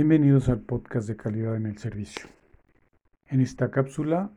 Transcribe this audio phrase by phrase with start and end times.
[0.00, 2.28] Bienvenidos al podcast de calidad en el servicio.
[3.26, 4.30] En esta cápsula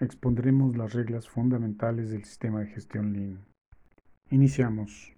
[0.00, 3.44] expondremos las reglas fundamentales del sistema de gestión Lean.
[4.30, 5.12] Iniciamos.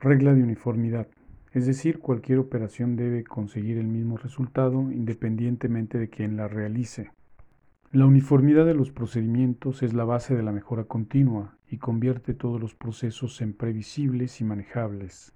[0.00, 1.06] Regla de uniformidad,
[1.52, 7.12] es decir, cualquier operación debe conseguir el mismo resultado independientemente de quien la realice.
[7.92, 12.60] La uniformidad de los procedimientos es la base de la mejora continua y convierte todos
[12.60, 15.32] los procesos en previsibles y manejables.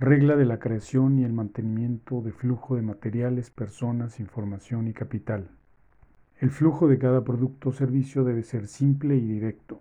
[0.00, 5.50] Regla de la creación y el mantenimiento de flujo de materiales, personas, información y capital.
[6.38, 9.80] El flujo de cada producto o servicio debe ser simple y directo.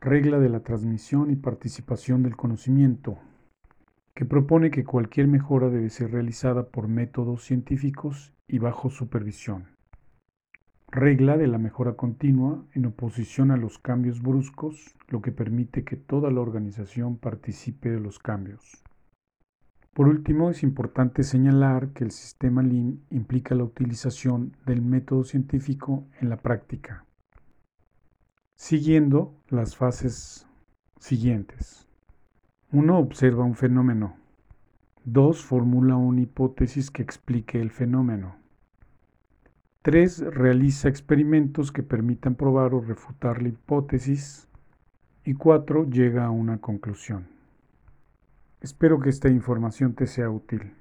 [0.00, 3.18] Regla de la transmisión y participación del conocimiento,
[4.14, 9.66] que propone que cualquier mejora debe ser realizada por métodos científicos y bajo supervisión.
[10.90, 15.94] Regla de la mejora continua en oposición a los cambios bruscos, lo que permite que
[15.94, 18.82] toda la organización participe de los cambios.
[19.98, 26.06] Por último, es importante señalar que el sistema Lean implica la utilización del método científico
[26.20, 27.04] en la práctica,
[28.54, 30.46] siguiendo las fases
[31.00, 31.88] siguientes.
[32.70, 32.96] 1.
[32.96, 34.14] Observa un fenómeno.
[35.02, 35.44] 2.
[35.44, 38.36] Formula una hipótesis que explique el fenómeno.
[39.82, 40.32] 3.
[40.32, 44.46] Realiza experimentos que permitan probar o refutar la hipótesis.
[45.24, 45.90] Y 4.
[45.90, 47.37] Llega a una conclusión.
[48.68, 50.74] Espero que esta información te sea útil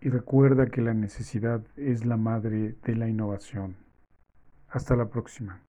[0.00, 3.76] y recuerda que la necesidad es la madre de la innovación.
[4.70, 5.60] Hasta la próxima.